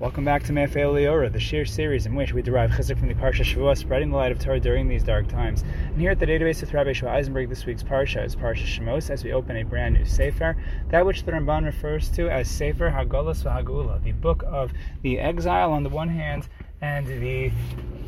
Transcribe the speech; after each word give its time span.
Welcome 0.00 0.24
back 0.24 0.44
to 0.44 0.52
MeiAfeilah 0.52 0.92
L'Orah, 0.92 1.28
the 1.28 1.40
shiur 1.40 1.68
series 1.68 2.06
in 2.06 2.14
which 2.14 2.32
we 2.32 2.40
derive 2.40 2.70
chizuk 2.70 3.00
from 3.00 3.08
the 3.08 3.14
Parsha 3.14 3.42
Shavua, 3.42 3.76
spreading 3.76 4.10
the 4.10 4.16
light 4.16 4.30
of 4.30 4.38
Torah 4.38 4.60
during 4.60 4.86
these 4.86 5.02
dark 5.02 5.26
times. 5.26 5.64
And 5.86 6.00
here 6.00 6.12
at 6.12 6.20
the 6.20 6.26
database 6.26 6.60
with 6.60 6.72
Rabbi 6.72 6.92
Shua 6.92 7.10
Eisenberg, 7.10 7.48
this 7.48 7.66
week's 7.66 7.82
Parsha 7.82 8.24
is 8.24 8.36
Parsha 8.36 8.64
Shemos, 8.64 9.10
as 9.10 9.24
we 9.24 9.32
open 9.32 9.56
a 9.56 9.64
brand 9.64 9.96
new 9.96 10.04
Sefer, 10.04 10.56
that 10.90 11.04
which 11.04 11.24
the 11.24 11.32
Ramban 11.32 11.64
refers 11.64 12.10
to 12.10 12.30
as 12.30 12.48
Sefer 12.48 12.90
Hagolus 12.90 13.42
V'Hagula, 13.42 14.00
the 14.04 14.12
book 14.12 14.44
of 14.46 14.72
the 15.02 15.18
exile 15.18 15.72
on 15.72 15.82
the 15.82 15.88
one 15.88 16.08
hand, 16.08 16.48
and 16.80 17.04
the 17.04 17.50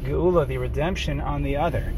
Geula, 0.05 0.47
the 0.47 0.59
redemption, 0.59 1.21
on 1.21 1.43
the 1.43 1.57
other. 1.57 1.93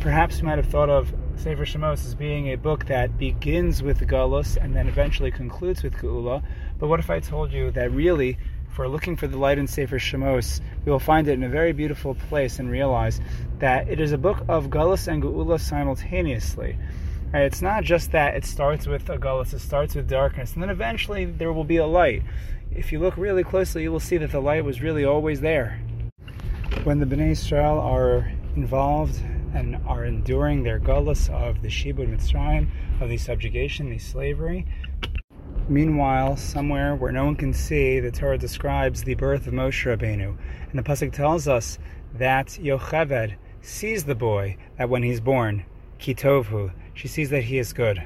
Perhaps 0.00 0.38
you 0.38 0.44
might 0.44 0.56
have 0.56 0.68
thought 0.68 0.88
of 0.88 1.12
Sefer 1.36 1.66
Shemos 1.66 2.06
as 2.06 2.14
being 2.14 2.50
a 2.52 2.56
book 2.56 2.86
that 2.86 3.18
begins 3.18 3.82
with 3.82 4.00
Galus 4.08 4.56
and 4.56 4.74
then 4.74 4.88
eventually 4.88 5.30
concludes 5.30 5.82
with 5.82 5.92
Geula, 5.96 6.42
but 6.78 6.88
what 6.88 6.98
if 6.98 7.10
I 7.10 7.20
told 7.20 7.52
you 7.52 7.70
that 7.72 7.90
really 7.90 8.38
if 8.74 8.78
we're 8.78 8.88
looking 8.88 9.14
for 9.14 9.28
the 9.28 9.38
light 9.38 9.56
in 9.56 9.68
Sefer 9.68 10.00
Shemos, 10.00 10.60
we 10.84 10.90
will 10.90 10.98
find 10.98 11.28
it 11.28 11.34
in 11.34 11.44
a 11.44 11.48
very 11.48 11.70
beautiful 11.70 12.16
place 12.16 12.58
and 12.58 12.68
realize 12.68 13.20
that 13.60 13.88
it 13.88 14.00
is 14.00 14.10
a 14.10 14.18
book 14.18 14.38
of 14.48 14.66
Gullus 14.66 15.06
and 15.06 15.22
Geula 15.22 15.60
simultaneously. 15.60 16.76
Right? 17.32 17.44
It's 17.44 17.62
not 17.62 17.84
just 17.84 18.10
that 18.10 18.34
it 18.34 18.44
starts 18.44 18.88
with 18.88 19.08
a 19.08 19.16
Gullus, 19.16 19.54
it 19.54 19.60
starts 19.60 19.94
with 19.94 20.08
darkness, 20.08 20.54
and 20.54 20.62
then 20.62 20.70
eventually 20.70 21.24
there 21.24 21.52
will 21.52 21.62
be 21.62 21.76
a 21.76 21.86
light. 21.86 22.24
If 22.74 22.90
you 22.90 22.98
look 22.98 23.16
really 23.16 23.44
closely, 23.44 23.84
you 23.84 23.92
will 23.92 24.00
see 24.00 24.16
that 24.16 24.32
the 24.32 24.40
light 24.40 24.64
was 24.64 24.82
really 24.82 25.04
always 25.04 25.40
there. 25.40 25.80
When 26.82 26.98
the 26.98 27.06
Bnei 27.06 27.30
Israel 27.30 27.78
are 27.78 28.32
involved 28.56 29.22
and 29.54 29.76
are 29.86 30.04
enduring 30.04 30.64
their 30.64 30.80
gullus 30.80 31.30
of 31.30 31.62
the 31.62 31.68
Shibud 31.68 32.12
Mitzrayim, 32.12 32.66
of 33.00 33.08
the 33.08 33.18
subjugation, 33.18 33.90
the 33.90 33.98
slavery, 33.98 34.66
Meanwhile, 35.68 36.36
somewhere 36.36 36.94
where 36.94 37.10
no 37.10 37.24
one 37.24 37.36
can 37.36 37.54
see, 37.54 37.98
the 37.98 38.10
Torah 38.10 38.36
describes 38.36 39.02
the 39.02 39.14
birth 39.14 39.46
of 39.46 39.54
Moshe 39.54 39.84
Rabbeinu, 39.84 40.36
and 40.70 40.78
the 40.78 40.82
pasuk 40.82 41.10
tells 41.10 41.48
us 41.48 41.78
that 42.14 42.48
Yocheved 42.48 43.36
sees 43.62 44.04
the 44.04 44.14
boy 44.14 44.58
that 44.76 44.90
when 44.90 45.02
he's 45.02 45.20
born, 45.20 45.64
Kitovhu, 45.98 46.70
she 46.92 47.08
sees 47.08 47.30
that 47.30 47.44
he 47.44 47.56
is 47.56 47.72
good. 47.72 48.02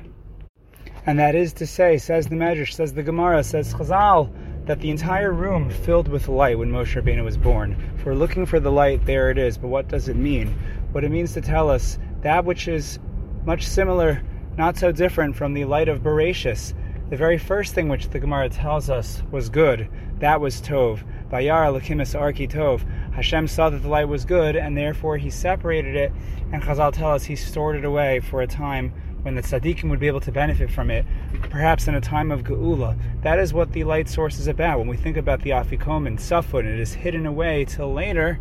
And 1.04 1.18
that 1.18 1.34
is 1.34 1.52
to 1.54 1.66
say, 1.66 1.98
says 1.98 2.28
the 2.28 2.36
Medrash, 2.36 2.74
says 2.74 2.92
the 2.92 3.02
Gemara, 3.02 3.42
says 3.42 3.74
Chazal, 3.74 4.30
that 4.66 4.78
the 4.78 4.90
entire 4.90 5.32
room 5.32 5.68
filled 5.68 6.06
with 6.06 6.28
light 6.28 6.58
when 6.58 6.70
Moshe 6.70 6.94
Rabbeinu 6.94 7.24
was 7.24 7.36
born. 7.36 7.76
If 7.96 8.04
we're 8.04 8.14
looking 8.14 8.46
for 8.46 8.60
the 8.60 8.70
light, 8.70 9.04
there 9.04 9.30
it 9.30 9.38
is. 9.38 9.58
But 9.58 9.68
what 9.68 9.88
does 9.88 10.08
it 10.08 10.16
mean? 10.16 10.56
What 10.92 11.02
it 11.02 11.10
means 11.10 11.32
to 11.32 11.40
tell 11.40 11.70
us 11.70 11.98
that 12.20 12.44
which 12.44 12.68
is 12.68 13.00
much 13.44 13.66
similar, 13.66 14.22
not 14.56 14.76
so 14.76 14.92
different 14.92 15.34
from 15.34 15.54
the 15.54 15.64
light 15.64 15.88
of 15.88 16.02
Bereshis, 16.02 16.74
the 17.10 17.16
very 17.16 17.38
first 17.38 17.74
thing 17.74 17.88
which 17.88 18.08
the 18.10 18.18
Gemara 18.18 18.48
tells 18.48 18.90
us 18.90 19.22
was 19.30 19.48
good, 19.48 19.88
that 20.18 20.40
was 20.40 20.60
Tov. 20.60 21.02
Bayar 21.30 21.78
Lakimis 21.78 22.18
Arki 22.18 22.50
Tov. 22.50 22.82
Hashem 23.12 23.48
saw 23.48 23.70
that 23.70 23.82
the 23.82 23.88
light 23.88 24.08
was 24.08 24.24
good, 24.24 24.56
and 24.56 24.76
therefore 24.76 25.16
he 25.16 25.30
separated 25.30 25.94
it, 25.94 26.12
and 26.52 26.62
Chazal 26.62 26.92
tell 26.92 27.12
us 27.12 27.24
he 27.24 27.36
stored 27.36 27.76
it 27.76 27.84
away 27.84 28.20
for 28.20 28.42
a 28.42 28.46
time 28.46 28.92
when 29.22 29.34
the 29.34 29.42
tzaddikim 29.42 29.90
would 29.90 29.98
be 29.98 30.06
able 30.06 30.20
to 30.20 30.32
benefit 30.32 30.70
from 30.70 30.90
it, 30.90 31.04
perhaps 31.50 31.88
in 31.88 31.94
a 31.94 32.00
time 32.00 32.30
of 32.30 32.44
geula. 32.44 32.96
That 33.22 33.38
is 33.38 33.52
what 33.52 33.72
the 33.72 33.84
light 33.84 34.08
source 34.08 34.38
is 34.38 34.46
about. 34.46 34.78
When 34.78 34.88
we 34.88 34.96
think 34.96 35.16
about 35.16 35.42
the 35.42 35.50
afikomen, 35.50 36.16
tzafun, 36.16 36.64
it 36.64 36.78
is 36.78 36.94
hidden 36.94 37.26
away 37.26 37.64
till 37.64 37.92
later. 37.92 38.38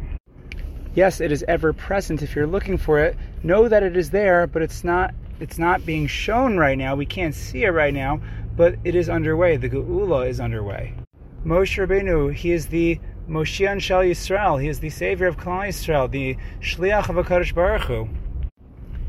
Yes, 0.94 1.20
it 1.20 1.32
is 1.32 1.44
ever 1.48 1.73
present. 1.73 2.22
If 2.22 2.36
you're 2.36 2.48
looking 2.48 2.78
for 2.78 3.00
it, 3.00 3.18
know 3.44 3.68
that 3.68 3.84
it 3.84 3.98
is 3.98 4.10
there, 4.10 4.48
but 4.48 4.62
it's 4.62 4.84
not. 4.84 5.14
It's 5.40 5.60
not 5.60 5.86
being 5.86 6.08
shown 6.08 6.58
right 6.58 6.78
now. 6.78 6.95
We 6.95 7.06
can't 7.06 7.36
see 7.36 7.64
it 7.64 7.70
right 7.70 7.94
now, 7.94 8.20
but 8.58 8.76
it 8.84 8.96
is 8.96 9.08
underway. 9.08 9.56
The 9.56 9.70
Geula 9.70 10.28
is 10.28 10.42
underway. 10.42 10.94
Moshe 11.46 11.78
Rabbeinu, 11.78 12.34
he 12.34 12.52
is 12.52 12.68
the 12.68 13.00
Moshiach 13.30 13.80
Shal 13.80 14.02
Yisrael. 14.02 14.62
He 14.62 14.68
is 14.68 14.80
the 14.80 14.90
savior 14.90 15.28
of 15.28 15.38
Klal 15.38 15.70
Yisrael, 15.70 16.12
the 16.12 16.36
Shliach 16.60 17.08
of 17.08 17.24
HaKadosh 17.24 17.54
Baruch 17.54 17.84
Hu. 17.84 18.10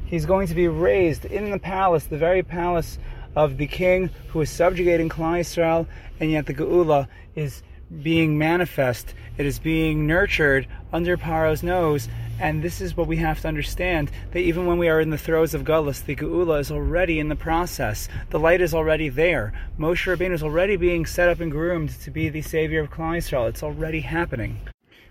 He's 0.04 0.26
going 0.26 0.46
to 0.46 0.54
be 0.54 0.68
raised 0.68 1.24
in 1.24 1.50
the 1.50 1.58
palace, 1.58 2.04
the 2.04 2.18
very 2.18 2.42
palace 2.42 2.98
of 3.34 3.56
the 3.56 3.66
king 3.66 4.10
who 4.28 4.40
is 4.42 4.50
subjugating 4.50 5.08
Klal 5.08 5.40
Yisrael, 5.40 5.86
and 6.20 6.30
yet 6.30 6.46
the 6.46 6.54
Geula 6.54 7.08
is 7.34 7.62
being 8.02 8.38
manifest. 8.38 9.14
It 9.36 9.46
is 9.46 9.58
being 9.58 10.06
nurtured 10.06 10.66
under 10.92 11.16
Paro's 11.16 11.62
nose, 11.62 12.08
and 12.40 12.62
this 12.62 12.80
is 12.80 12.96
what 12.96 13.06
we 13.06 13.16
have 13.16 13.40
to 13.40 13.48
understand 13.48 14.10
that 14.32 14.40
even 14.40 14.66
when 14.66 14.78
we 14.78 14.88
are 14.88 15.00
in 15.00 15.10
the 15.10 15.18
throes 15.18 15.54
of 15.54 15.64
Gullus, 15.64 16.04
the 16.04 16.16
Geula 16.16 16.60
is 16.60 16.70
already 16.70 17.18
in 17.18 17.28
the 17.28 17.36
process. 17.36 18.08
The 18.30 18.38
light 18.38 18.60
is 18.60 18.74
already 18.74 19.08
there. 19.08 19.52
Moshe 19.78 20.06
Rabbeinu 20.06 20.34
is 20.34 20.42
already 20.42 20.76
being 20.76 21.06
set 21.06 21.28
up 21.28 21.40
and 21.40 21.50
groomed 21.50 21.90
to 22.00 22.10
be 22.10 22.28
the 22.28 22.42
savior 22.42 22.80
of 22.80 22.90
Klal 22.90 23.16
Yisrael. 23.16 23.48
It's 23.48 23.62
already 23.62 24.00
happening. 24.00 24.58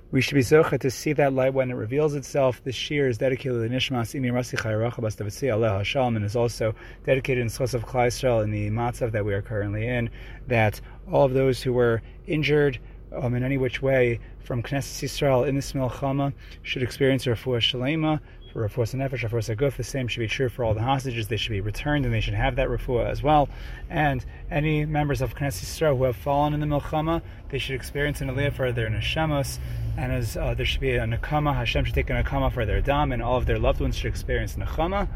We 0.09 0.21
should 0.21 0.35
be 0.35 0.41
zocha 0.41 0.79
to 0.79 0.89
see 0.89 1.11
that 1.13 1.33
light 1.33 1.53
when 1.53 1.69
it 1.69 1.73
reveals 1.73 2.15
itself. 2.15 2.63
This 2.63 2.77
shiur 2.77 3.09
is 3.09 3.17
dedicated 3.17 3.51
to 3.51 3.59
the 3.59 3.67
Nishmas 3.67 4.17
Imi 4.17 4.31
Rasi 4.31 4.57
Chayrachabas 4.57 5.17
Davatsi 5.17 5.53
Allah 5.53 5.81
Hashalom 5.81 6.15
and 6.15 6.23
is 6.23 6.33
also 6.33 6.73
dedicated 7.05 7.41
in 7.41 7.49
zechus 7.49 7.73
of 7.73 7.85
Klal 7.85 8.07
Yisrael 8.07 8.41
in 8.41 8.51
the 8.51 8.69
matzav 8.69 9.11
that 9.11 9.25
we 9.25 9.33
are 9.33 9.41
currently 9.41 9.85
in. 9.85 10.09
That 10.47 10.79
all 11.11 11.25
of 11.25 11.33
those 11.33 11.61
who 11.61 11.73
were 11.73 12.01
injured, 12.25 12.79
um, 13.13 13.35
in 13.35 13.43
any 13.43 13.57
which 13.57 13.81
way 13.81 14.21
from 14.39 14.63
Knesset 14.63 15.03
Yisrael 15.03 15.45
in 15.45 15.55
this 15.55 15.73
Milchama 15.73 16.31
should 16.61 16.83
experience 16.83 17.27
a 17.27 17.31
refuah 17.31 17.59
shalema, 17.59 18.21
refuah 18.61 18.95
nefesh, 18.95 19.27
refuah 19.27 19.55
guf. 19.55 19.75
The 19.75 19.83
same 19.83 20.07
should 20.07 20.19
be 20.19 20.27
true 20.27 20.49
for 20.49 20.63
all 20.63 20.73
the 20.73 20.81
hostages. 20.81 21.27
They 21.27 21.37
should 21.37 21.51
be 21.51 21.61
returned 21.61 22.05
and 22.05 22.13
they 22.13 22.21
should 22.21 22.33
have 22.33 22.55
that 22.55 22.69
refuah 22.69 23.09
as 23.09 23.23
well. 23.23 23.49
And 23.89 24.25
any 24.49 24.85
members 24.85 25.21
of 25.21 25.35
Knesset 25.35 25.65
Yisrael 25.65 25.97
who 25.97 26.03
have 26.03 26.15
fallen 26.15 26.53
in 26.53 26.59
the 26.59 26.65
Milchama, 26.65 27.21
they 27.49 27.57
should 27.57 27.75
experience 27.75 28.21
an 28.21 28.29
aliyah 28.29 28.53
for 28.53 28.71
their 28.71 28.89
neshamos. 28.89 29.59
And 29.97 30.11
as 30.11 30.37
uh, 30.37 30.53
there 30.53 30.65
should 30.65 30.81
be 30.81 30.95
a 30.95 31.05
nakama, 31.05 31.55
Hashem 31.55 31.85
should 31.85 31.95
take 31.95 32.09
a 32.09 32.13
nakama 32.13 32.51
for 32.51 32.65
their 32.65 32.81
dam, 32.81 33.11
and 33.11 33.21
all 33.21 33.37
of 33.37 33.45
their 33.45 33.59
loved 33.59 33.79
ones 33.79 33.95
should 33.95 34.09
experience 34.09 34.55
nakama. 34.55 35.07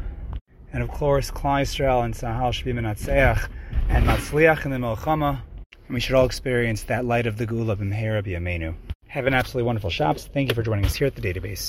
And 0.72 0.82
of 0.82 0.88
course, 0.88 1.30
Klal 1.30 1.62
Yisrael 1.62 2.04
and 2.04 2.14
Tzahal 2.14 2.52
should 2.52 2.64
be 2.64 2.72
menatzeach 2.72 3.48
and 3.88 4.06
matzliach 4.06 4.64
in 4.64 4.70
the 4.70 4.78
Milchama 4.78 5.42
and 5.92 5.96
we 5.96 6.00
should 6.00 6.14
all 6.14 6.24
experience 6.24 6.84
that 6.84 7.04
light 7.04 7.26
of 7.26 7.36
the 7.36 7.46
Geula 7.46 7.76
b'mehera 7.76 8.24
b'yameinu. 8.24 8.74
Have 9.08 9.26
an 9.26 9.34
absolutely 9.34 9.66
wonderful 9.66 9.90
Shabbos. 9.90 10.26
Thank 10.26 10.48
you 10.48 10.54
for 10.54 10.62
joining 10.62 10.86
us 10.86 10.94
here 10.94 11.06
at 11.06 11.14
the 11.14 11.20
database. 11.20 11.60